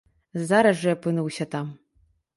Зараз 0.51 0.79
жа 0.85 0.95
апынуўся 0.97 1.45
там. 1.55 1.73